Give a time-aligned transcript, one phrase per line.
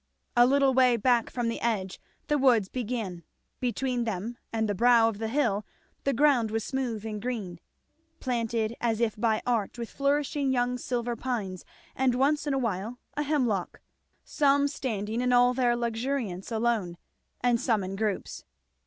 [0.35, 3.21] A little way back from the edge the woods began;
[3.59, 5.63] between them and the brow of the hill
[6.05, 7.59] the ground was smooth and green,
[8.19, 11.63] planted as if by art with flourishing young silver pines
[11.95, 13.79] and once in a while a hemlock,
[14.23, 16.97] some standing in all their luxuriance alone,
[17.41, 18.43] and some in groups.